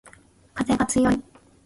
[0.55, 1.23] かぜがつよい